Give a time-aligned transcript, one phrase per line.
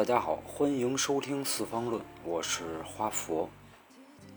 [0.00, 3.50] 大家好，欢迎收听四方论，我是花佛。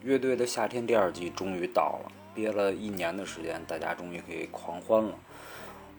[0.02, 5.16] 乐队的夏天第二季终于到了，憋了一年的时间，大家终于可以狂欢了。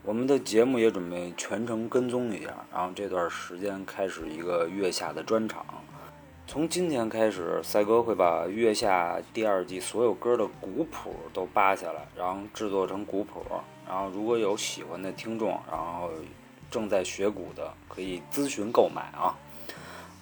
[0.03, 5.65] 我们的节目也准备全程跟踪一下，然后这段时间开始一个月下的专场。
[6.47, 13.43] 从今天开始，赛哥会把月下第二季所有歌的鼓谱都扒下来，然后制作成鼓谱。
[13.89, 16.11] 然后如果有喜欢的听众，然后。
[16.71, 19.39] 正在学鼓的可以咨询购买啊！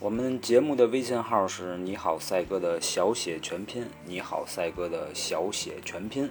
[0.02, 6.28] 我们节目的微信号是你好赛哥的小写全拼，你好赛哥的小写全拼。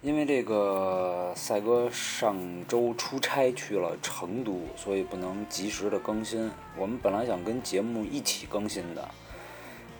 [0.00, 2.34] 因为这个赛哥上
[2.66, 6.50] 周出差去了成都，所以不能及时的更新。
[6.78, 9.06] 我们本来想跟节目一起更新的，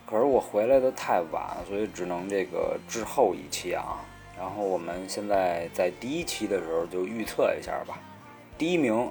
[0.06, 4.00] 可是我回来的太晚，所以只能这个滞后一期啊。
[4.38, 7.98] 然后我们现在在第一期的时候就预测一下吧，
[8.56, 9.06] 第一名。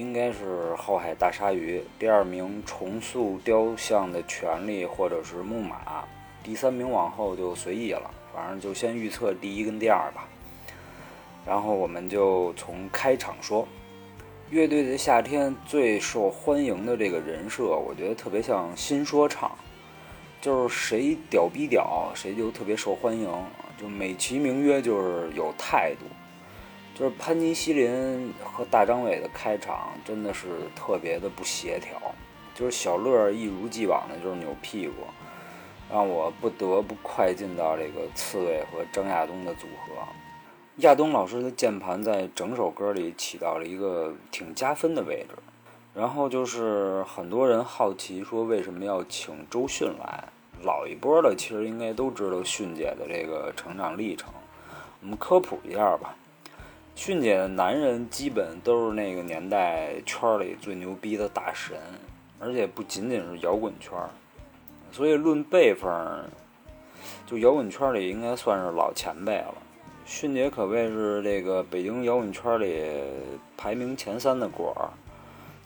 [0.00, 6.02] 应该是后海大鲨鱼，第二名重塑雕像的权利或者是木马，
[6.42, 10.26] 第三名往后就随意了，反正就先预测第一跟第二吧。
[11.46, 13.68] 然后我们就从开场说，
[14.48, 19.50] 乐队的夏天最受欢迎的这个人设，我觉得特别像新说唱，
[20.40, 23.28] 就是谁屌逼屌，谁就特别受欢迎，
[23.78, 26.06] 就美其名曰就是有态度。
[27.00, 31.98] 就是潘尼西林和大张伟的开场真的是特别的不协调，
[32.54, 35.04] 就是小乐一如既往的就是扭屁股，
[35.90, 39.94] 让我不得不快进到这个刺猬和张亚东的组合。
[40.80, 45.34] 亚东老师的键盘在整首歌里起到了一个挺加分的位置。
[45.94, 50.24] 然后就是很多人好奇说为什么要请周迅来，
[50.62, 54.30] 老一波的其实应该都知道迅姐的这个成长历程，
[55.00, 56.14] 我们科普一下吧。
[56.94, 61.78] 迅姐的男人基本都是那个年代圈里最牛逼的大神，
[62.38, 63.92] 而且不仅仅是摇滚圈，
[64.92, 65.90] 所以论辈分，
[67.26, 69.54] 就摇滚圈里应该算是老前辈了。
[70.04, 72.84] 迅姐可谓是这个北京摇滚圈里
[73.56, 74.92] 排名前三的果儿，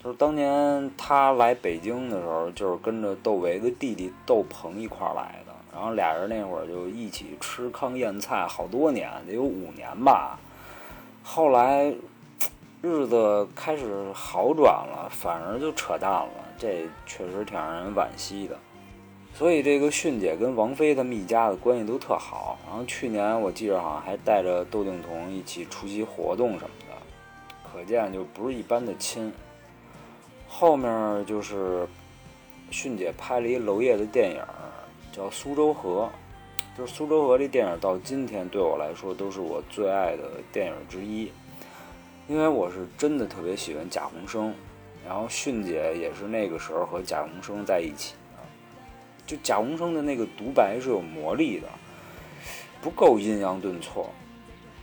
[0.00, 10.38] 就是当年他来北京的时候，就是跟着窦唯的弟弟窦鹏一块儿来的，然后俩人那会儿就一起吃糠咽菜好多年，得有五年吧。
[11.26, 11.92] 后来
[12.82, 18.56] 日子开始好转了，反而就扯淡了，这确实挺让人惋惜的。
[19.32, 22.58] 所以这个迅姐跟王菲他们一家的关系都特好。
[22.68, 26.94] 然后去年我记着好像还带着窦靖童一起出席活动什么的，
[27.72, 29.32] 可见就不是一般的亲。
[30.46, 31.88] 后面就是
[32.70, 34.42] 迅姐拍了一娄烨的电影，
[35.10, 36.10] 叫《苏州河》。
[36.76, 41.30] 就是《苏州河》这电影到今天对我来说都是我最爱的电影之一，
[42.26, 44.52] 因为我是真的特别喜欢贾宏声，
[45.06, 48.42] 然后迅姐也是那个时候和贾宏声在一起的。
[49.24, 51.68] 就贾宏声的那个独白是有魔力的，
[52.82, 54.10] 不够阴阳顿挫，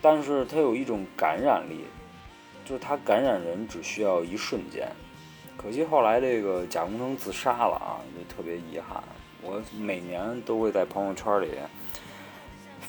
[0.01, 1.83] 但是他有一种感染力，
[2.63, 4.87] 就是他感染人只需要一瞬间。
[5.57, 9.03] 可惜后来这个贾宏声自杀了啊，就特别遗憾。
[9.43, 11.49] 我每年都会在朋友圈里。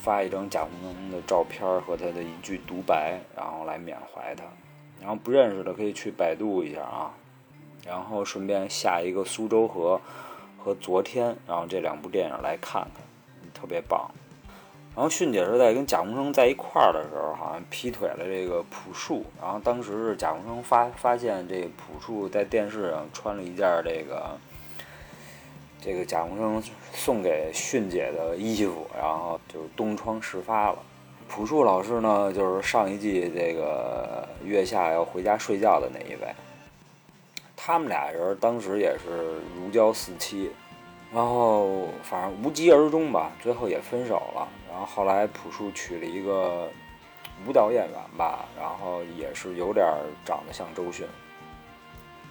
[0.03, 4.43] 发一张贾宏声的照片和他的一句独白，然后来缅怀他。
[4.99, 7.13] 然后不认识的可以去百度一下啊，
[7.87, 10.01] 然后顺便下一个《苏州河》
[10.61, 12.91] 和《昨天》，然后这两部电影来看看，
[13.53, 14.11] 特别棒。
[14.93, 19.25] 然后迅姐是在跟贾宏声在一块儿的时候，好像劈腿了这个朴树。
[19.41, 24.37] 然后当时是贾宏声发发现这朴树在电视上穿了一件这个。
[25.85, 26.63] 这个贾宏声
[26.95, 30.77] 送给迅姐的衣服，然后就东窗事发了。
[31.27, 36.27] 朴树老师呢，就是上一季这个月下要回家睡觉的那一位。
[37.57, 40.51] 他们俩人当时也是如胶似漆，
[41.11, 44.47] 然后反正无疾而终吧，最后也分手了。
[44.69, 46.69] 然后后来朴树娶了一个
[47.47, 49.85] 舞蹈演员吧，然后也是有点
[50.23, 51.07] 长得像周迅。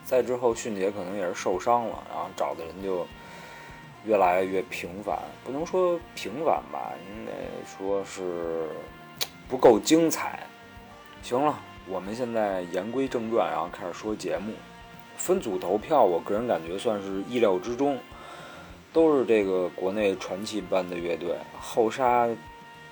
[0.05, 3.05] 再之后，迅姐可能也是受伤了，然后找的人就。
[4.05, 7.33] 越来越平凡，不能说平凡吧，应该
[7.65, 8.69] 说是
[9.49, 10.41] 不够精彩。
[11.23, 11.59] 行了，
[11.89, 14.53] 我们现在言归正传，然后开始说节目。
[15.17, 17.99] 分组投票，我个人感觉算是意料之中，
[18.93, 22.29] 都是这个国内传奇般的乐队，后沙。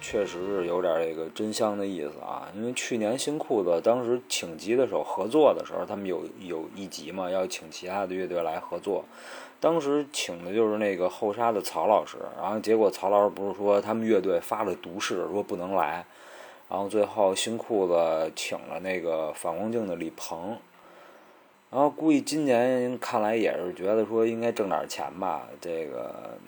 [0.01, 9.05] 确实是有点这个真香的意思啊，因为去年新裤子当时请集的时候合作的时候，他们有有一集嘛，要请其他的乐队来合作，
[9.61, 16.05] 当时请的就是那个后沙的曹老师，然后结果曹老师不是说他们乐队发了毒誓，说不能来，
[16.69, 20.57] 然后最后新裤子请了那个反光镜的李鹏，
[21.71, 26.39] 然后估计今年看来也是觉得说应该挣点钱吧，这个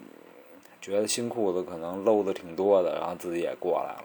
[0.83, 4.05] 觉得新裤子可能搂的挺多的，然后自己也过来了。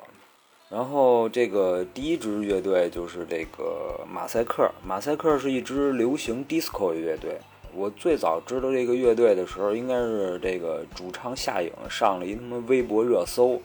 [0.69, 7.37] 然后这个第一支乐队就是这个马赛克，马赛克是一支流行 disco 乐队。
[7.73, 13.59] 我最早知道这个乐队的时候，应该是这个主唱夏颖上了一他妈微博热搜。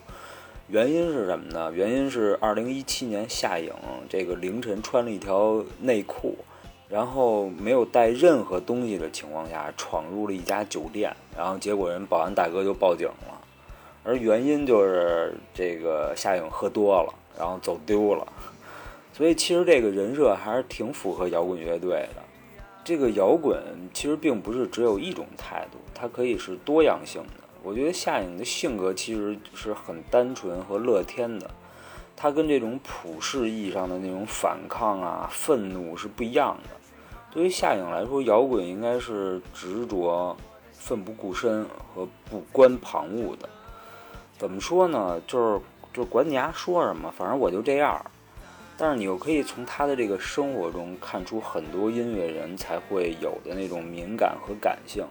[0.69, 1.71] 原因是什么呢？
[1.73, 3.71] 原因是二零一七年夏颖
[4.09, 6.37] 这个凌晨穿了一条内裤。
[6.93, 13.41] 然后没有带任何东西的情况下闯入了一家酒店，然后结果人保安大哥就报警了，
[14.05, 18.31] 而原因就是这个夏颖喝多了，然后走丢了。
[19.15, 22.23] 所以其实这个人设还是挺符合摇滚乐队的。
[22.85, 23.59] 这个摇滚
[23.95, 27.43] 其实并不是只有一种态度，它可以是多样性的。
[27.63, 31.49] 我觉得夏颖的性格其实是很单纯和乐天的，
[32.15, 36.82] 他跟这种普世意义上的那种反抗啊、愤怒是不一样的。
[37.33, 40.37] 对于夏颖来说，摇滚应该是执着、
[40.71, 41.65] 奋不顾身
[41.95, 43.49] 和不关旁骛的。
[44.37, 45.19] 怎么说呢？
[45.27, 45.61] 就是
[45.95, 48.05] 就是管你丫说什么，反正我就这样。
[48.77, 55.07] 但是你又可以从他的这个生活中看出很多音乐人才会有的那种敏感和感性。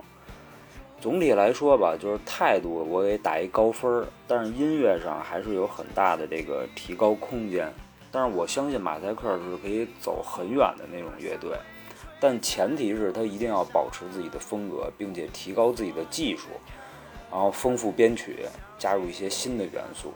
[0.99, 7.73] 总体来说吧，就是态度我给打一高分儿，但是音乐上还是有很大的这个提高空间。
[8.11, 11.57] 但是我相信马赛克是可以走很远的那种乐队。
[12.21, 16.49] 但前提是他一定要保持自己的风格，并且提高自己的技术，
[17.31, 18.45] 然后丰富编曲，
[18.77, 20.13] 加入一些新的元素。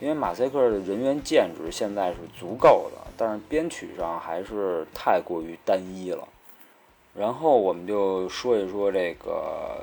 [0.00, 6.26] 因为马赛克的人员建制现在是足够的，但是编曲上还是太过于单一了。
[7.14, 9.80] 然后我们就说一说这个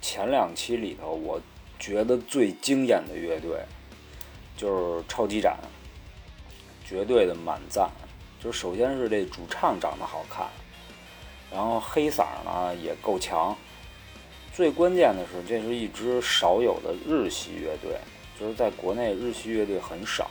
[0.00, 1.40] 前两期里头，我
[1.80, 3.58] 觉得最惊艳的乐队
[4.56, 5.58] 就是超级展，
[6.86, 7.90] 绝对的满赞。
[8.40, 10.46] 就首先是这主唱长得好看。
[11.52, 13.56] 然后黑嗓呢也够强，
[14.52, 17.96] 最关键的是这是一支少有的日系乐队，
[18.38, 20.30] 就是在国内日系乐队很少。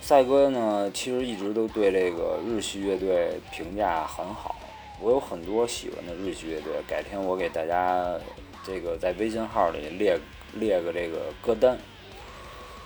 [0.00, 4.56] 赛哥呢其实一直都对这个日系乐队评价很好，
[5.00, 8.18] 我有很多喜欢的日系乐队，改天我给大家
[8.64, 10.18] 这个在微信号里列
[10.54, 11.78] 列个这个歌单。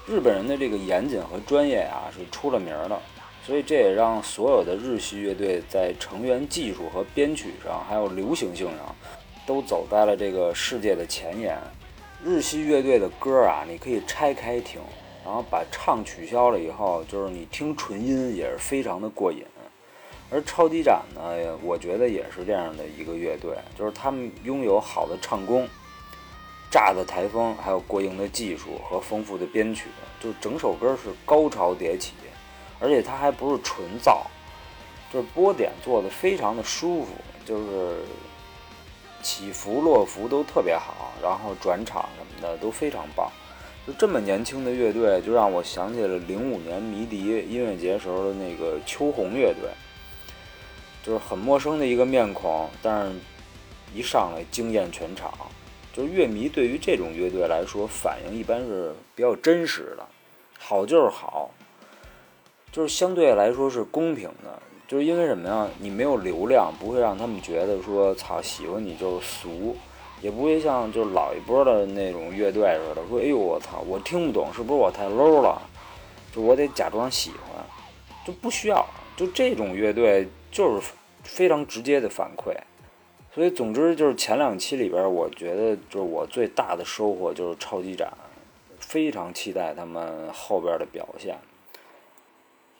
[0.06, 3.00] 日本人的这个严谨和专业啊是出了名的。
[3.44, 8.94] 所以这也让所有的日系乐队在成员技术和编曲上，还有流行性上，
[9.44, 11.59] 都走在了这个世界的前沿。
[12.25, 14.81] 日系乐队的歌啊，你可以拆开听，
[15.25, 19.44] 然后把唱取消了以后，就是你听纯音也是非常的过瘾。
[20.31, 21.21] 而超级展呢，
[21.65, 25.69] 我觉得也是这样的一个乐队，就是他们拥有好的唱功、
[26.71, 29.89] 炸的台风，还有过硬的技术和丰富的编曲，
[30.21, 32.12] 就整首歌是高潮迭起。
[32.82, 34.23] 而且它还不是纯噪，
[35.12, 37.12] 就是波点做的非常的舒服，
[37.44, 37.99] 就是
[39.23, 43.31] 起伏落伏都特别好，然后转场什么的都非常棒。
[43.87, 49.70] 就这么年轻的乐队，就让我想起了零五年迷笛音乐节时候的那个秋红乐队，
[51.03, 53.12] 就是很陌生的一个面孔，但是
[53.94, 55.32] 一上来惊艳全场。
[55.93, 60.06] 就是乐迷对于这种乐队来说，反应一般是比较真实的，
[60.58, 61.51] 好就是好。
[62.72, 65.69] 就是相对来说是公平的，就是因为什么呀？
[65.79, 69.76] 你没有流量，不会让他们觉得说操喜欢你就俗，
[70.22, 75.60] 也不会像就老一波的那种乐队似的说哎呦我操我听不懂是不是我太 low 了？
[76.34, 77.62] 就我得假装喜欢，
[78.26, 78.82] 就不需要。
[79.14, 80.91] 就这种乐队就是
[81.22, 82.56] 非常直接的反馈，
[83.34, 88.10] 所以总之就是前两期里边，我觉得就是我最大的收获就是超级展，
[88.79, 91.36] 非常期待他们后边的表现。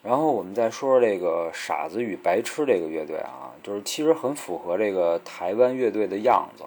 [0.03, 6.65] 然后我们再说说这个傻子与白痴这个乐队啊，就是其实很符合这个台湾乐队的样子，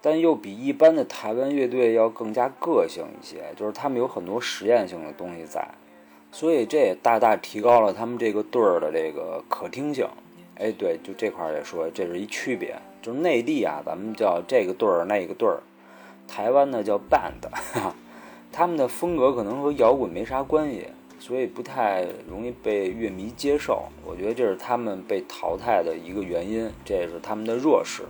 [0.00, 5.66] 但又比一般的台湾乐队要更加个性一些，就是他们有很多实验性的东西在，
[6.30, 10.06] 所以这也大大提高了他们这个队儿的这个可听性。
[10.56, 15.58] 哎，对，就这块儿也说，这是一区别，就是内地啊，咱们叫这个队儿那个队儿，
[16.28, 17.42] 台湾呢叫 band，
[18.52, 20.86] 他们的风格可能和摇滚没啥关系。
[21.26, 28.02] 所以不太容易被乐迷接受，我觉得这是他们被淘汰的一个原因，这也是他们的弱势。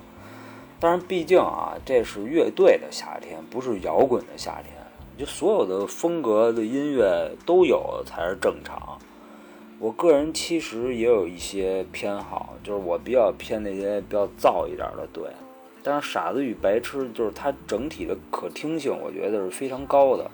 [0.80, 4.75] 当然，毕竟啊，这是乐队的夏天，不是摇滚的夏天。
[5.16, 8.99] 就所有的风格的音乐都有才是正常。
[9.78, 15.23] 我个人其实也有一些偏好，就是我比较偏那些比较燥一点的队。
[15.85, 20.28] 但是《傻子与白痴》就是它整体的可听性，我觉得是非常高的。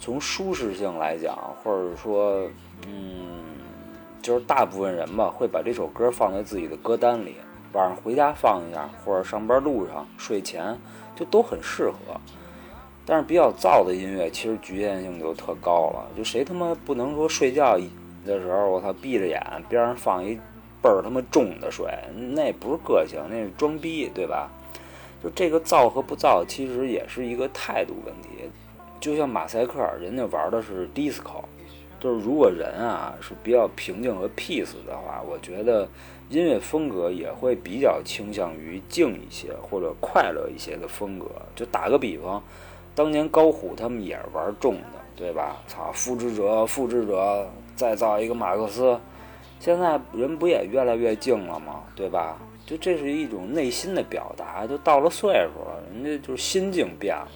[0.00, 2.48] 从舒适性来讲，或者说，
[2.86, 3.42] 嗯，
[4.22, 7.34] 就是大部分人吧会把这首歌放在自己的歌单里，
[7.72, 10.78] 晚上回家放一下，或者上班路上、睡前
[11.16, 12.20] 就都很适合。
[13.04, 17.78] 但是比较燥的音乐其实局限性就特高了，就谁他妈不能说睡觉
[18.24, 20.34] 的时候我操闭着眼边上放一
[20.82, 24.50] 倍儿他妈重的睡，那不是个性，那是装逼，对吧？
[25.24, 28.28] 就这个造和不造，其实也是一个态度问题。
[29.00, 31.42] 就像马赛克，人家玩的是 disco，
[32.00, 35.88] 就是如果人啊是比较平静和 peace 的话，我觉得
[36.28, 41.26] 音乐风格也会比较倾向于静一些或者快乐一些的风格。
[41.54, 42.42] 就打个比方，
[42.94, 45.56] 当年高虎他们也是玩重的，对吧？
[45.66, 48.98] 操，复制者，复制者，再造一个马克思，
[49.60, 51.84] 现在人不也越来越静了吗？
[51.94, 52.36] 对吧？
[52.66, 57.28] 就这是一种内心的表达，就到了岁数了，人家就是心境变了。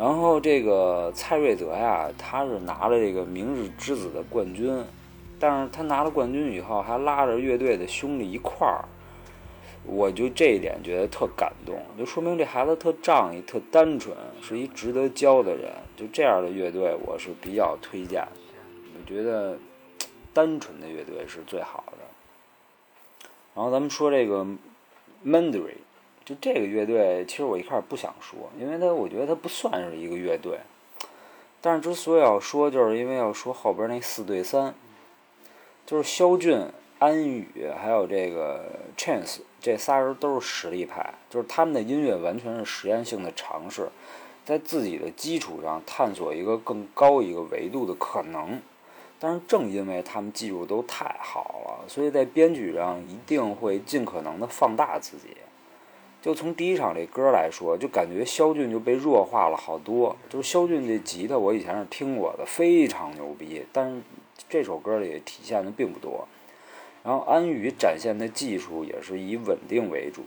[0.00, 4.82] 然后这个蔡瑞泽呀，他是拿了这个明日之子的冠军，
[5.38, 8.82] 但是他拿了冠军以后，还拉着乐队的兄弟一块儿，
[9.84, 15.70] 我就这一点觉得特感动，就说明这孩子特仗义、特单纯，是一值得教的人。
[15.98, 18.26] 就这样的乐队，我是比较推荐。
[18.94, 19.58] 我觉得
[20.32, 21.98] 单纯的乐队是最好的。
[23.54, 24.46] 然后咱们说这个
[25.26, 25.79] Mandarin，
[26.30, 30.60] 就这个乐队，其实我一开始不想说，因为他我觉得他不算是一个乐队。
[31.60, 34.72] 但是之所以要说，就是因为要说后边那四对三，
[35.84, 36.64] 就是肖俊、
[37.00, 38.64] 安宇还有这个
[38.96, 43.88] Chance 这仨人都是实力派，就是他们的音乐完全是实验性的尝试，
[44.44, 48.62] 在自己的基础上探索一个更高一个维度的可能。
[49.18, 55.36] 但是正因为他们技术都太好了，所以在编曲上一定会尽可能的放大自己。
[56.22, 60.14] 就从第一场这歌来说，就感觉肖俊就被弱化了好多。
[60.28, 64.02] 就是肖俊这吉他，我以前是听过的，非常牛逼，但是
[64.48, 66.28] 这首歌里体现的并不多。
[67.02, 70.22] 然后安宇展现的技术也是以稳定为主，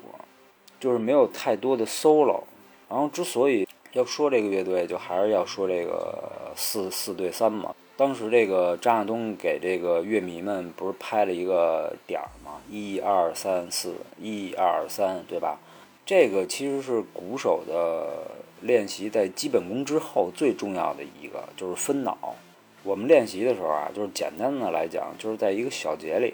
[0.80, 2.42] 就是没有太多的 solo。
[2.90, 7.76] 然后之所以要说这个乐队，就还是要说这个四四对三嘛。
[7.96, 12.60] 当时这个张亚东给这个乐迷们不是拍了一个点儿吗？
[12.68, 15.60] 一二三四，一二三，对吧？
[16.06, 18.30] 这个其实是鼓手的
[18.62, 22.36] 练习在基本功之后最重要的一个，就是分脑。
[22.84, 26.34] 我们练习的时候啊，就是简单的来讲，就是在一个小节里，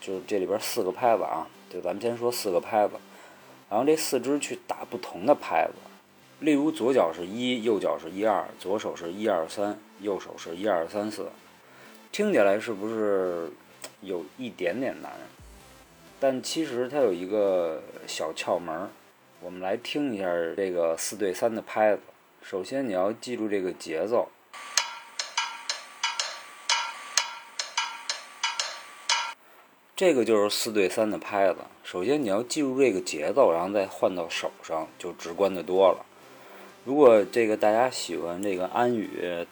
[0.00, 2.94] 就是这里边四个拍子啊，就咱们先说四个拍子，
[3.70, 5.72] 然后这四支去打不同的拍子。
[6.40, 11.30] 例如左脚是一，右脚是一二，左手是一二三，右手是一二三四，
[12.12, 13.50] 听起来是不是
[14.02, 15.10] 有一点点难？
[16.20, 18.90] 但其实它有一个小窍门，
[19.46, 20.24] 我们来听一下
[20.56, 22.00] 这个四对三的拍子。
[22.42, 24.28] 首先你要记住这个节奏，
[29.94, 31.58] 这个就是四对三的拍子。
[31.84, 36.04] 首先你要记住这个节奏，然后再换到手上，就直观的多了。
[36.84, 39.46] 如果这个大家喜欢这个安宇，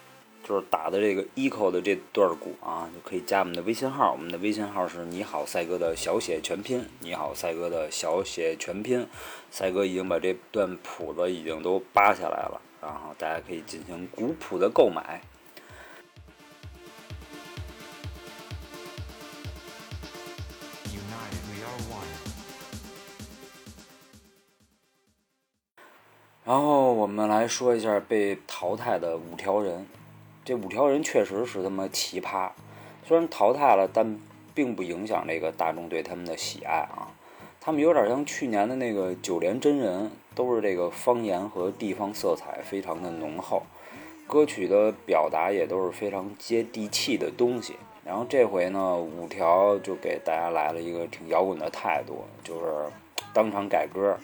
[0.46, 4.12] 就是打的这个 eco 的这段鼓啊，就可以加我们的微信号。
[4.12, 9.08] 我们的微信号是你好赛哥的小写全拼，你好赛哥的小写全拼。
[9.50, 15.22] 赛哥已经把这段谱子已经都扒下来了，然后大家可以进行鼓谱的购买。
[26.46, 29.86] 然后我们来说一下被淘汰的五条人，
[30.44, 32.50] 这五条人确实是他妈奇葩，
[33.06, 34.18] 虽然淘汰了，但
[34.52, 37.08] 并不影响这个大众对他们的喜爱啊。
[37.62, 43.62] 他们有点像去年的那个九连真人，都是这个方言和地方色彩非常的浓厚，
[44.26, 47.76] 歌曲的表达也都是非常接地气的东西。
[48.04, 52.92] 然后这回呢，五条就给大家来了一个挺摇滚的态度，就是
[53.32, 54.18] 当场改歌。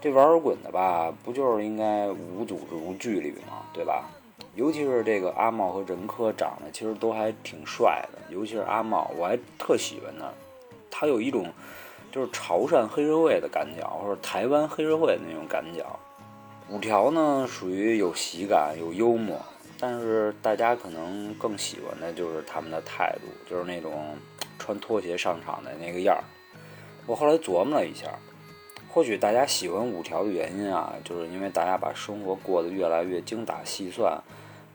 [0.00, 3.66] 这玩摇滚的吧，不就是应该无组织无纪律吗？
[3.74, 4.08] 对吧？
[4.54, 10.30] 尤其是这个阿茂和任科长得其实都还挺帅的，尤其是阿茂，我还特喜欢他。
[10.90, 11.50] 他有一种
[12.10, 15.84] 就是潮汕黑社会的感觉，或者台湾黑社会的那种感觉。
[16.68, 19.40] 五条呢，属于有喜感、有幽默，
[19.78, 24.16] 但是大家可能更喜欢的就是他们的态度，就是那种
[24.58, 26.22] 穿拖鞋上场的那个样儿。
[27.06, 28.08] 我后来琢磨了一下。
[28.92, 34.22] 或许大家喜欢五条的原因啊，就是因为大家把生活过得越来越精打细算，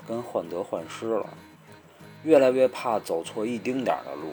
[0.08, 1.28] 跟患得患失了，
[2.24, 4.32] 越来越怕走错一丁点儿的路。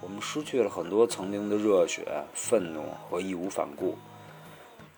[0.00, 2.02] 我们失去了很多曾经的热血、
[2.32, 3.94] 愤怒和义无反顾。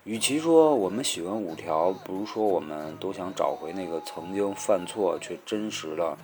[0.05, 6.17] 与其说我们喜欢五条，不如说我们都想找回那个曾经犯错却真实的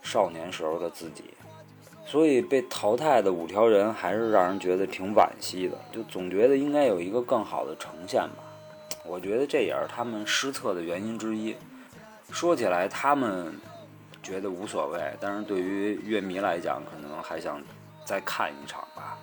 [0.00, 1.24] 少年时候的自己。
[2.10, 8.42] 所以被淘汰的五条人还是让人觉得挺惋惜的，就总觉得应该有一个更好的呈现吧。
[9.04, 11.54] 我觉得这也是他们失策的原因之一。
[12.30, 13.54] 说起来，他们
[14.22, 17.60] 觉得无所谓，但是对于乐迷来讲，可能还想
[18.06, 19.18] 再看一场吧。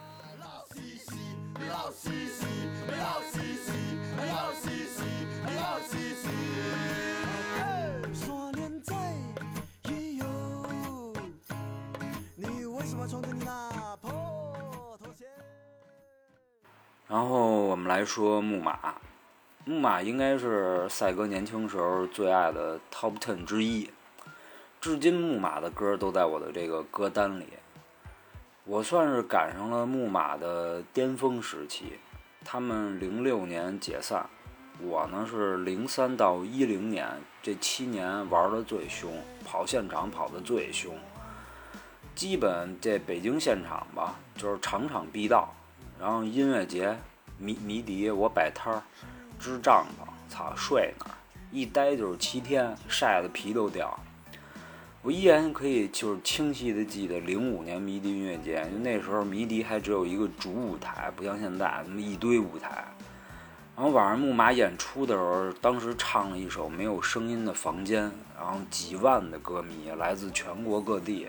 [17.16, 18.78] 然后我们来说木马，
[19.64, 23.90] 木马应该是赛哥年轻时候最爱的 Top Ten 之一，
[24.82, 27.46] 至今木马的歌都在我的这个歌单里。
[28.66, 31.94] 我算是赶上了木马的巅峰时期，
[32.44, 34.30] 他们零六年解散，
[34.82, 37.08] 我呢是零三到一零年
[37.42, 39.10] 这七年玩的最凶，
[39.46, 40.94] 跑现场跑的最凶，
[42.14, 45.56] 基本这北京现场吧，就是场场必到。
[46.00, 46.98] 然后音乐节
[47.38, 48.84] 迷迷笛，我摆摊儿，
[49.40, 51.12] 支帐篷，操睡那儿，
[51.52, 53.98] 一待就是七天，晒得皮都掉。
[55.02, 62.84] 我依然可以就是清晰的记得零五年迷笛音乐节，就那时候迷笛还只有一个主舞台，不像现在那么一堆舞台。
[63.76, 71.28] 然后晚上木马演出的时候，当时唱了一首《没有声音的房间》，然后几万的歌迷来自全国各地。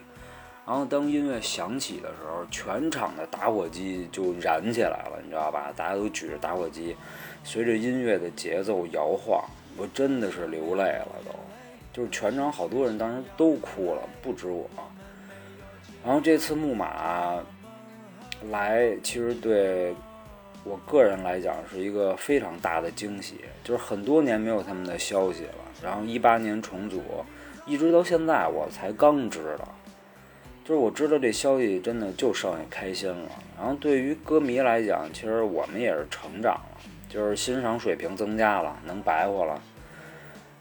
[0.67, 5.73] 然后当音乐响起的时候，全场的打火机就燃起来了，你知道吧？
[5.77, 6.97] 大家都举着打火机，
[7.45, 9.45] 随着音乐的节奏摇晃，
[9.77, 11.31] 我真的是流泪了，都，
[11.93, 14.69] 就是全场好多人当时都哭了，不止我。
[16.05, 17.37] 然后这次木马
[18.51, 19.95] 来，其实对
[20.65, 25.55] 我个人来讲是一个非常大的惊喜，就是很多年没有他们的消息了。
[25.81, 27.01] 然后一八年重组，
[27.67, 29.69] 一直到现在我才刚知道。
[30.67, 33.31] 就是我知道这消息，真的就剩下开心了。
[33.57, 39.63] 然后对于歌迷来讲，其实我们也是成长了，就是欣赏水平增加了，能白活了，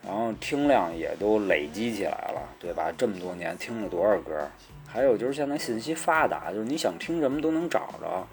[0.06, 2.94] 然后听量也都累积起来了，对吧？
[2.96, 4.48] 这么多年听了多少歌？
[4.86, 8.28] 还有就是现在信息发达，就是你想听什么都能找着。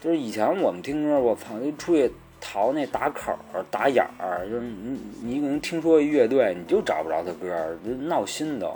[0.00, 2.10] 就是以前我们听歌，我操，就出去
[2.40, 8.74] 淘那打口儿、打眼儿，就是你你可能听说一乐队，你就找不着他歌，就闹心都。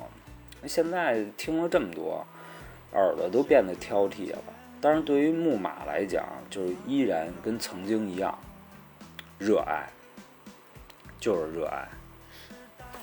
[0.66, 2.22] 现在听了这么多。
[2.92, 4.38] 耳朵都变得挑剔了，
[4.80, 8.38] 但是对于木马来讲，就是依然跟曾经一样，
[9.38, 9.88] 热爱，
[11.18, 11.88] 就是热爱。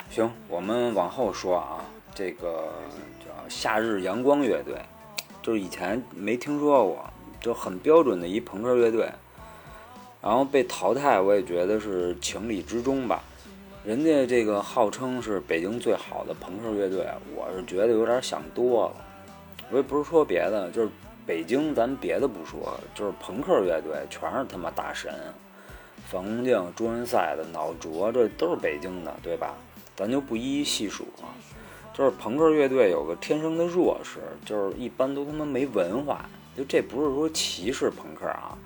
[0.10, 2.71] 行，我们往后说啊，这个
[3.19, 4.75] 叫夏日阳光乐队，
[5.41, 7.06] 就是以前没听说过，
[7.41, 9.10] 就很标准的一朋克乐队，
[10.21, 13.23] 然后被淘汰，我也觉得是情理之中吧。
[13.84, 18.95] 人家这个号称是北京最好的朋克乐队，我是觉得有点想多了。
[19.72, 20.90] 我也不是说别的，就是
[21.28, 25.14] 北京，咱别的不说，就是朋克乐队全是他妈大神，
[26.08, 29.54] 冯静、朱文赛的、脑浊，这都是北京的，对吧？
[29.96, 31.28] 咱就不一一细数了。
[31.94, 36.28] 就是朋克乐队有个天生的弱势，就是一般都他妈没文化。
[36.58, 38.58] 就这不是说歧视朋克啊，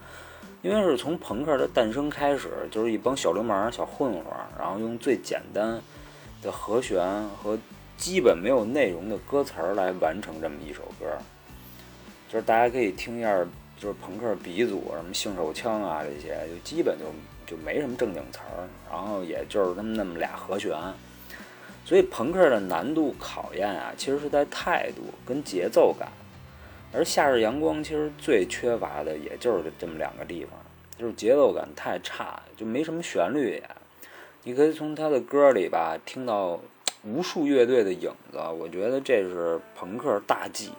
[0.61, 4.23] 因为是从朋克的诞生开始，就是一帮小流氓、小混混，
[4.57, 5.81] 然后用最简单
[6.41, 7.03] 的和弦
[7.43, 7.59] 和。
[7.97, 11.05] 基本没有内容的歌词儿来完成这么一首歌，
[12.27, 13.33] 就是大家可以听一下，
[13.79, 17.05] 就是朋克鼻祖什么性手枪啊这些，就基本就
[17.45, 20.75] 就没什么正经词儿，然后也就是那么那么俩和弦，
[21.85, 26.09] 所以朋克的难度考验啊，其实是在态度跟节奏感，
[26.91, 30.51] 而夏日阳光其实最缺乏的也就是这么两个地方，
[30.97, 33.63] 就是节奏感太差，就没什么旋律也，
[34.43, 36.59] 你可以从他的歌里吧听到。
[37.03, 40.71] 无数乐队的影子，我觉得这是朋克大忌，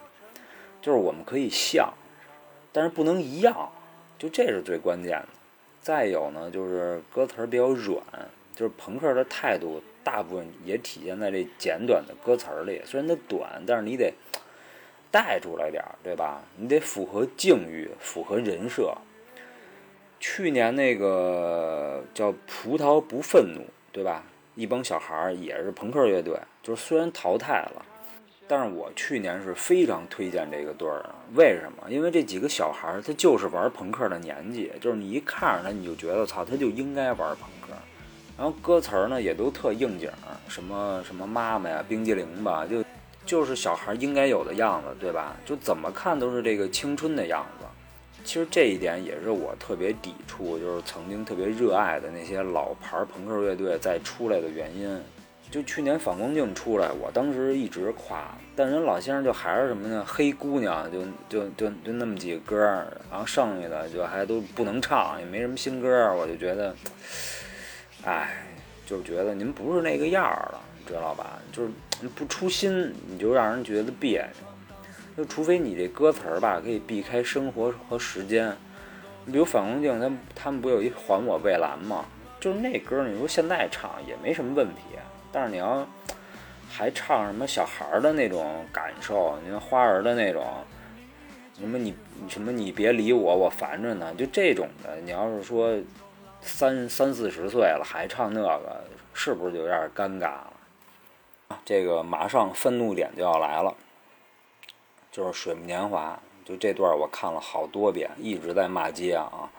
[0.81, 1.93] 就是我们可以像，
[2.71, 3.69] 但是不能一样，
[4.17, 5.27] 就这是最关键的。
[5.81, 8.03] 再有呢，就是歌词比较软，
[8.55, 12.81] 就是朋克的态度大部分也体现在这简短的歌词里。
[12.85, 14.11] 虽然它短，但是你得
[15.11, 16.41] 带出来点儿，对吧？
[16.57, 18.97] 你得符合境遇，符合人设。
[20.19, 23.61] 去年那个叫《葡萄不愤怒》，
[23.91, 24.23] 对吧？
[24.55, 27.85] 一帮小孩儿也是朋克乐队，就是虽然淘汰了，
[28.47, 31.15] 但是我去年是非常推荐这个队儿的。
[31.33, 31.91] 为什么？
[31.91, 37.75] 因为这几个小孩儿他就是玩朋克的年纪，就是你一看着他，你就觉得操，他就应该玩朋克。
[38.37, 40.09] 然后歌词儿呢也都特应景，
[40.47, 42.83] 什么什么妈妈呀、冰激凌吧，就
[43.25, 45.35] 就是小孩应该有的样子，对吧？
[45.45, 47.64] 就怎么看都是这个青春的样子。
[48.25, 54.99] 其实这一点也是我特别抵触，就是曾经特别热爱的那些老牌朋克乐队再出来的原因，
[55.51, 60.03] 就去年反光镜出来，我当时一直夸，但人老先生就还是什么呢？
[60.05, 62.57] 黑姑娘就 就就就那么几个歌，
[63.11, 66.75] 然后剩下的就还都不能唱，也没什么新歌，我就觉得，
[68.03, 68.43] 哎，
[68.87, 71.39] 就觉得您不是那个样儿了，知道吧？
[71.51, 71.69] 就是
[72.15, 74.54] 不出新，你就让人觉得别扭。
[75.17, 78.55] 就除非你这歌词儿吧，可以避开生活和时间。
[79.25, 82.05] 比如反光镜，他他们不有一还我蔚蓝吗？
[82.39, 84.81] 就是那歌，你说现在唱也没什么问题。
[85.31, 85.87] 但是你要
[86.69, 90.45] 还唱什么小孩儿的那种感受，你看花儿的那种，
[91.57, 91.95] 什么你
[92.27, 94.95] 什么你别理我，我烦着呢，就这种的。
[95.03, 95.75] 你要是说
[96.41, 100.53] 三三四十岁了还唱那个，是不是就有点尴尬了？
[101.63, 103.73] 这个马上愤怒点就要来了，
[105.15, 109.49] 就是《水木年华》，就这段我看了好多遍，一直在骂街啊。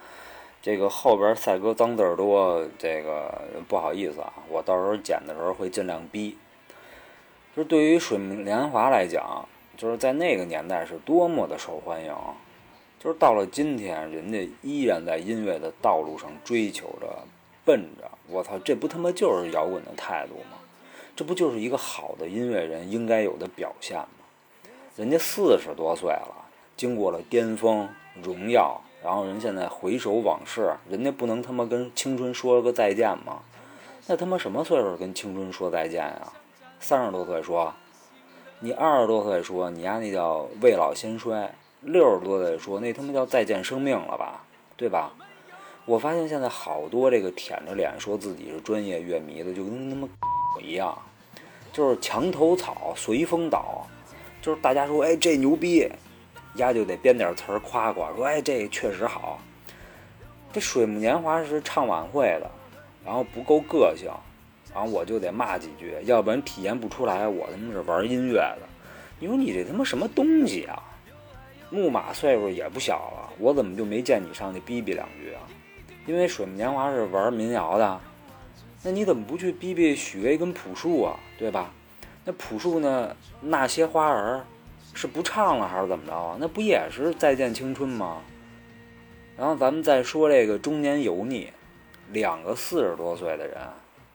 [0.61, 6.37] 这个后边赛哥脏字儿多，这个不好意思啊，我到时候剪的时候会尽量逼。
[7.57, 12.15] 就是对于水木年华来讲，就是在那个年代是多么的受欢迎，
[13.01, 17.25] 就是到了今天，人家依然在音乐的道路上追求着、
[17.65, 18.11] 奔着。
[18.29, 20.59] 我操，这不他妈就是摇滚的态度吗？
[21.17, 24.09] 这不就是一个好的音乐人应该有的表现吗？
[24.97, 26.35] 人家四十多岁了，
[26.75, 27.87] 经过了巅峰、
[28.23, 28.81] 荣耀。
[29.05, 33.43] 然后人现在回首往事，人家不能他妈跟青春说个再见吗？
[34.07, 36.33] 那他妈什么岁数跟青春说再见呀？
[36.81, 37.73] 三十多岁说，
[38.61, 44.45] 你二十多岁说你丫那叫未老先衰，六十多岁说那他妈叫再见生命了吧？
[44.77, 45.13] 对吧？
[45.85, 50.97] 我发现现在好多这个舔着脸说自己是专业乐迷的，就跟他妈狗一样，
[51.73, 53.87] 就是墙头草随风倒，
[54.47, 55.91] 就是大家说哎这牛逼。
[56.55, 59.39] 丫就得编点词夸夸，说哎这确实好。
[60.53, 62.51] 这水木年华是唱晚会的，
[63.05, 64.09] 然后不够个性，
[64.73, 68.61] 然后我就得骂几句，要不然体验不出来我他妈是玩音乐的。
[69.19, 70.83] 你说你这他妈什么东西啊？
[71.69, 75.43] 木马岁数也不小了，我怎么就没见你上去逼逼两句啊？
[76.07, 78.01] 因为水木年华是玩民谣的，
[78.83, 81.21] 那你怎么不去逼逼许巍跟朴树啊？
[81.37, 81.71] 对吧？
[82.27, 83.17] 那朴树呢？
[83.41, 84.45] 那些花儿。
[84.95, 86.39] 是不唱了还是怎么着啊？
[86.41, 88.23] 那不也是再见青春吗？
[89.37, 91.53] 然后咱们再说这个中年油腻，
[92.13, 93.59] 两个四十多岁的人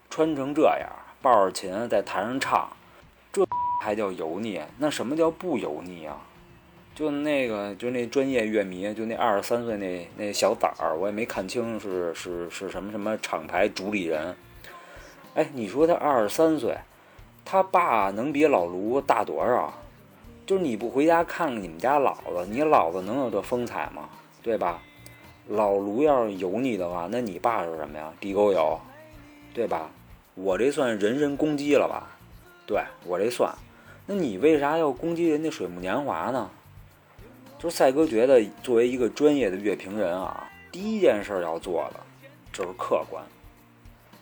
[0.09, 0.89] 穿成这样，
[1.21, 2.67] 抱着琴在台上唱，
[3.31, 3.45] 这
[3.83, 4.59] 还叫油腻？
[4.79, 6.17] 那什么叫不油腻啊？
[6.95, 14.35] 就那个，就那专业乐迷，就那二十三岁那那小崽儿，我也没看清是是是什么什么厂牌主理人。
[15.35, 16.75] 哎，你说他二十三岁，
[17.43, 19.73] 他爸能比老卢大多少？
[20.45, 24.09] 就是你不回家看看你们家老子，你老子能有这风采吗？
[24.43, 24.81] 对吧？
[25.47, 28.11] 老卢要是油腻的话，那你爸是什么呀？
[28.19, 28.79] 地沟油，
[29.53, 29.89] 对吧？
[30.35, 32.17] 我这算人身攻击了吧？
[32.65, 33.53] 对我这算。
[34.05, 36.49] 那你为啥要攻击人家水木年华呢？
[37.59, 41.99] 就是赛哥觉得，作为一个专业的乐评人啊，第一件事要做的
[42.51, 43.23] 就是客观。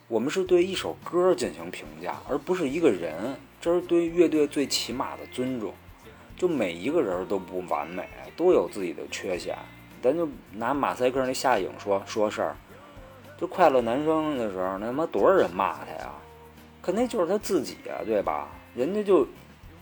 [0.10, 3.36] 我们是对一首歌进行评价，而不是一个人。
[3.62, 5.72] 这是对乐队最起码的尊重。
[6.36, 9.56] 就每一个人都不完美，都有自己的缺陷。
[10.02, 12.56] 咱就拿马赛克那夏颖说说事儿，
[13.38, 16.12] 就快乐男生的时候，那他妈多少人骂他呀？
[16.82, 18.48] 可那就是他自己啊，对吧？
[18.74, 19.28] 人家就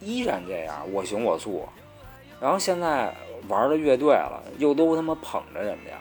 [0.01, 1.65] 依然这样我行我素。
[2.41, 3.15] 然后现在
[3.47, 5.91] 玩的乐队了，又都他妈捧着人家，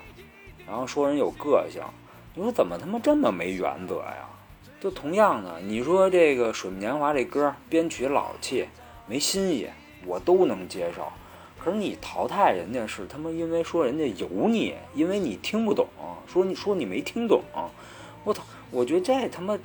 [0.66, 1.80] 然后说人有个性。
[2.38, 4.28] 你说怎么他妈这么没原则呀？
[4.78, 8.66] 就同样的，你说这个《水木年华》这歌编曲老气，
[9.06, 9.66] 没新意。
[10.04, 11.10] 我都能接受，
[11.58, 15.88] 可是你淘汰人家是他妈因为说人家油腻，因为你听不懂，
[16.26, 17.42] 说你说你没听懂，
[18.22, 18.42] 我操！
[18.70, 19.58] 我觉得这他妈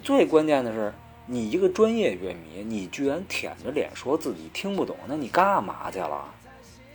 [0.00, 0.94] 最关键的是，
[1.26, 6.32] 你一个专业乐迷，你居然舔着脸说自己听不懂，那你干嘛去了？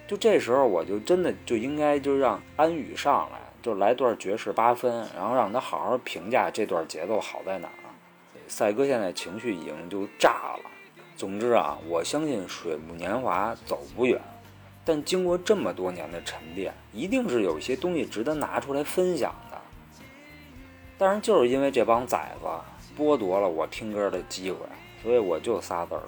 [0.08, 7.73] 就这时候，我就真的就应该就让安宇上来，就来段爵士八分，然后让他好好评价这段节奏好在哪儿。
[8.47, 10.69] 赛哥现在情绪已经就炸了。
[11.17, 14.21] 总之啊，我相信水木年华走不远，
[14.86, 19.60] 但经过这么多年的沉淀，一定是有一些东西值得拿出来分享的。
[20.95, 22.47] 但是就是因为这帮崽子
[22.95, 24.60] 剥夺了我听歌的机会，
[25.01, 26.04] 所以我就仨字儿。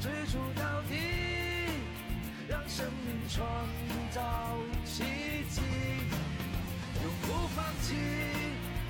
[0.00, 0.94] 追逐到底，
[2.48, 3.44] 让生命创
[4.12, 4.22] 造
[4.84, 5.02] 奇
[5.50, 5.60] 迹。
[7.02, 7.96] 永不放弃，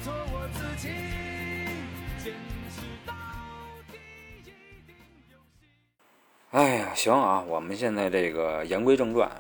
[0.05, 0.89] 做我自己。
[2.23, 2.35] 坚
[2.71, 3.15] 持到
[3.91, 3.99] 底，
[4.41, 4.43] 一
[4.87, 4.95] 定
[5.31, 5.39] 有
[6.51, 9.31] 哎呀，行啊，我们现在这个言归正传，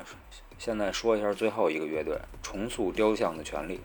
[0.56, 3.82] 现在说一下最后一个乐队——重塑雕像的权利。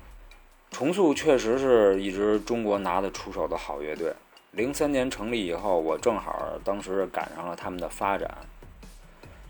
[0.71, 4.13] 重塑确实是一支中国拿得出手的好乐队。
[4.53, 8.29] 零三年成立以后，我正好当时赶上了他们的发展，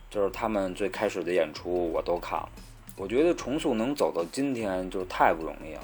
[0.09, 2.49] 就是他们最开始的演出我都看了。
[2.95, 5.83] 我觉得重塑能走到今天，就太不容易了。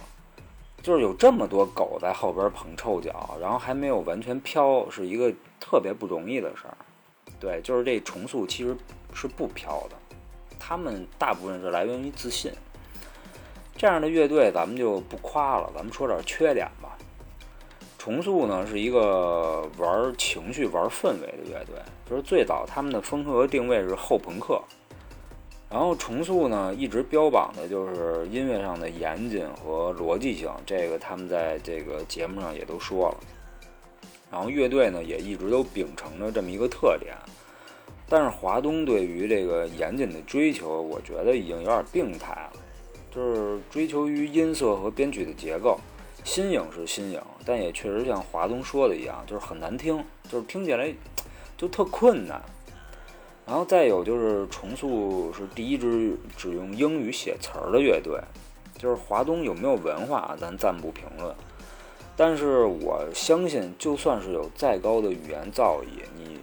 [0.81, 6.77] 就是有这么多狗在后边捧臭脚，然后还没有完全飘，是一个特别不容易的事儿。
[7.41, 8.73] 对，就是这重塑其实
[9.13, 9.97] 是不飘的，
[10.57, 12.53] 他们大部分是来源于自信。
[13.75, 16.97] 这样的乐队咱们就不夸了，咱们说点缺点吧。
[18.09, 21.75] 重塑呢是一个玩情绪、玩氛围的乐队，
[22.09, 24.59] 就是最早他们的风格定位是后朋克。
[25.69, 33.17] 然后重塑呢一直标榜的就是音乐上的严谨和逻辑性，这个他们在这个节目上也都说了。
[34.31, 37.15] 然后乐队呢也一直都秉承着这么一个特点，
[38.07, 42.53] 但是华东对于这个严谨的追求，我觉得已经有点病态了。
[43.13, 45.79] 就是追求于音色和编曲的结构，
[46.23, 50.93] 新颖是新颖，但也确实像华东说的一样，就是很难听，就是听起来
[51.57, 52.41] 就特困难。
[53.45, 58.19] 然后再有就是重塑是第一支只用英语写词儿的乐队，
[58.77, 61.33] 就是华东有没有文化，咱暂不评论。
[62.15, 66.39] 但是我相信，就算是有再高的语言造诣，你。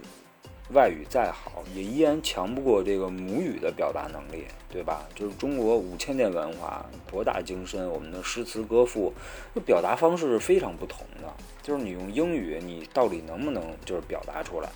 [0.73, 5.07] 外语再好，也依然强不过这个母语的表达能力，对吧？
[5.15, 9.13] 就是中国五千年文化博大精深，我们的诗词歌赋，
[9.53, 11.33] 那表达方式是非常不同的。
[11.63, 14.69] 就是你用英语，你到底能不能就是表达出来，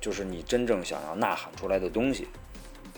[0.00, 2.28] 就是你真正想要呐喊出来的东西。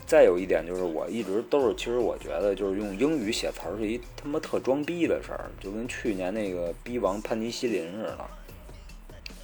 [0.07, 8.19] 再有一点就是，我一直都是，其实我觉得就是用英语写词儿是一他妈特装逼的事儿，就跟去年那个逼王潘尼西林似的。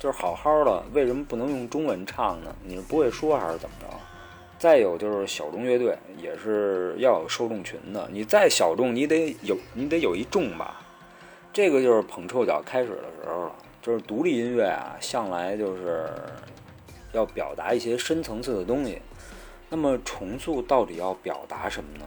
[0.02, 2.52] 就是好好的，为什么不能用中文唱呢？
[2.64, 3.86] 你是不会说还是怎么着？
[4.58, 10.80] 再有就是小众乐队也是要有受众群的，你再小众，你得有你得有一众吧。
[11.52, 13.52] 这个就是捧臭脚开始的时候了。
[13.80, 16.10] 就是独立音乐啊，向来就是
[17.12, 19.00] 要表达一些深层次的东西。
[19.68, 22.04] 那么重塑到底要表达什么呢？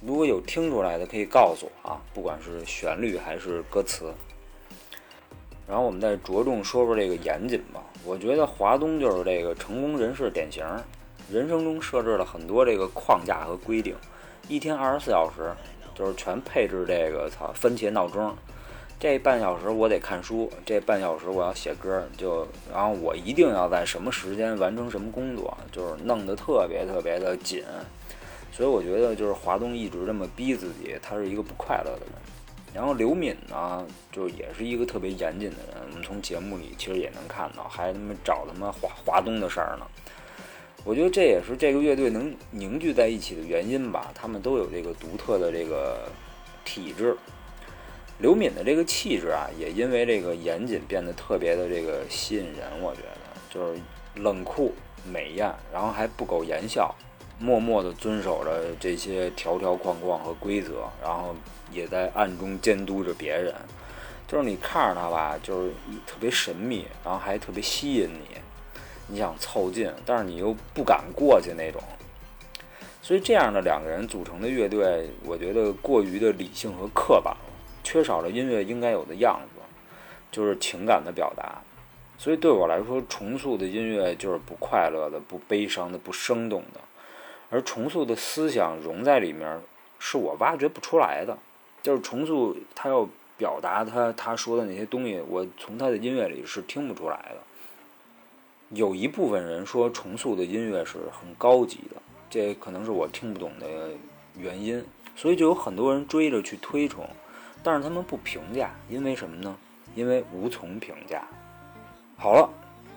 [0.00, 4.12] 如果有听出来的，可以告诉我啊，不管是旋律还是歌词。
[5.70, 7.80] 然后我们再着重说说这个严谨吧。
[8.04, 10.64] 我觉得华东就是这个成功人士典型，
[11.30, 13.94] 人生中设置了很多这个框架和规定，
[14.48, 15.52] 一天二十四小时
[15.94, 18.34] 就是全配置这个操番茄闹钟，
[18.98, 27.62] 这半小时我得看书，这半小时我要写歌，就然后我一定要在什么时间完成什么工作，就是弄得特别特别的紧。
[28.50, 32.14] 所以我觉得就是华东一直这么逼自己，他是一个不快乐的人。
[32.72, 35.82] 然后刘敏呢，就也是一个特别严谨的人。
[35.88, 39.86] 我们从节目里其实也能看到，还他妈找他妈华华东的事儿呢。
[40.84, 44.10] 我觉得这也是这个乐队能凝聚在一起的原因吧。
[44.14, 46.08] 他们都有这个独特的这个
[46.64, 47.16] 体质。
[48.18, 52.80] 刘敏的这个气质啊，也因为这个严谨变得特别的这个吸引人。
[52.80, 53.18] 我觉得
[53.50, 53.80] 就是
[54.14, 54.72] 冷酷
[55.04, 56.94] 美艳，然后还不苟言笑。
[57.40, 61.34] 默默地遵守着这些条条框框和规则，然后
[61.72, 63.54] 也在暗中监督着别人。
[64.28, 65.72] 就是你看着他吧，就是
[66.06, 68.36] 特别神秘，然后还特别吸引你，
[69.08, 71.82] 你想凑近，但是你又不敢过去那种。
[73.02, 77.40] 所以这样的两个人组成的乐队，我觉得过于的理性和刻板了，
[77.82, 79.62] 缺少了音乐应该有的样子，
[80.30, 81.58] 就是情感的表达。
[82.18, 86.80] 所以对我来说，重塑的音乐就是不快乐的、不悲伤的、不生动的。
[87.50, 89.60] 而重塑的思想融在里面，
[89.98, 91.36] 是我挖掘不出来的。
[91.82, 97.36] 就是重塑他要表达他他说的那些东西，我从他的音乐里是听不出来的。
[98.70, 103.66] 有一部分人说重塑的音乐是很高级的，这可能是我听不懂的
[104.36, 104.84] 原因，
[105.16, 107.08] 所以就有很多人追着去推崇，
[107.62, 109.56] 但是他们不评价，因为什么呢？
[109.96, 111.26] 因为无从评价。
[112.16, 112.48] 好了，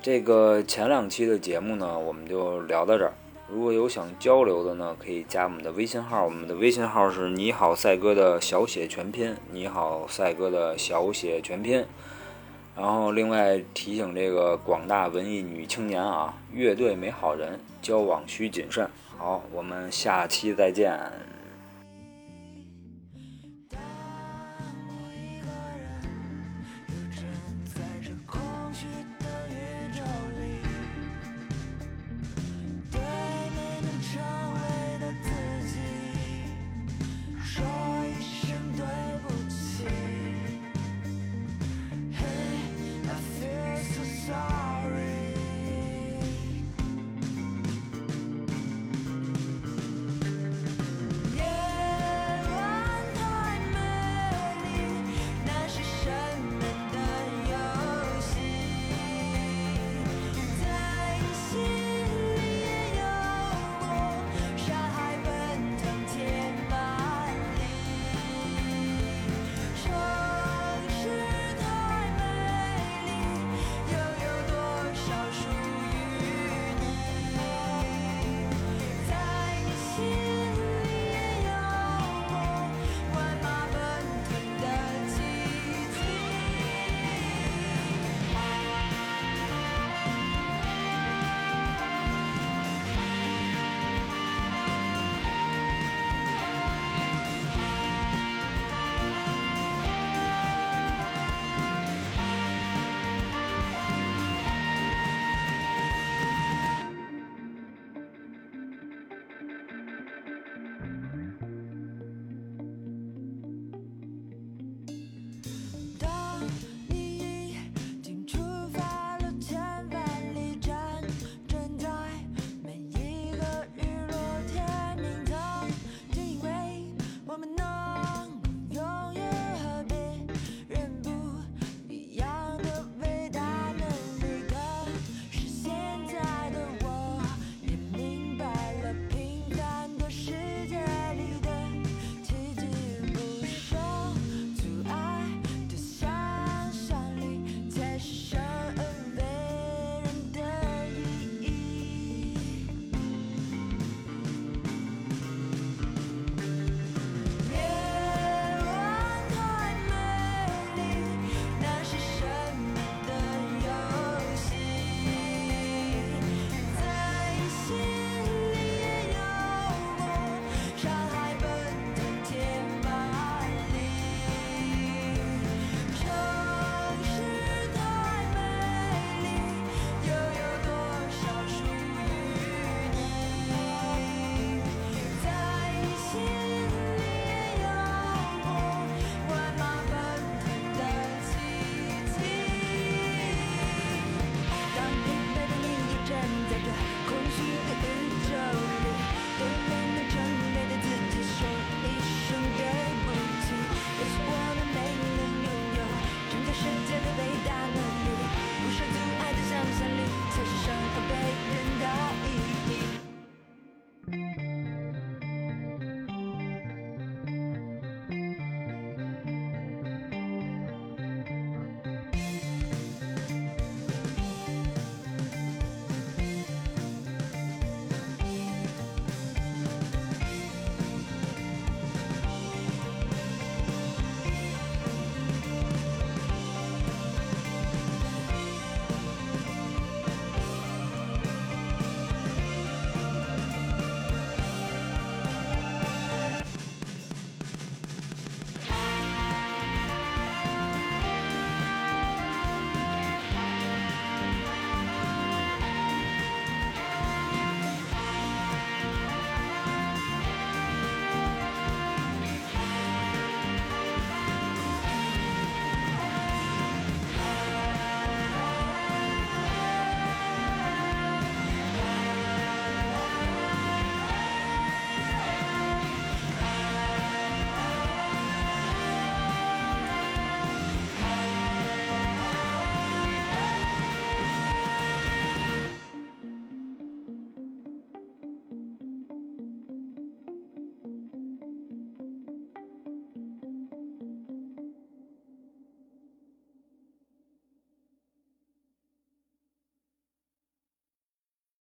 [0.02, 3.13] 这个前两期的节目呢，我们就聊到这儿。
[3.54, 11.86] 如果有想交流的呢，可以加我们的微信号，我们的微信号是你好赛哥的小写全拼，你好赛哥的小写全拼。
[12.76, 18.89] 然后另外提醒这个广大文艺女青年啊，乐队没好人，交往需谨慎。
[19.20, 21.00] 好，我们下期再见。